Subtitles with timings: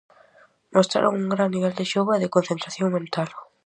[0.75, 3.29] Mostraron un gran nivel de xogo e de concentración mental.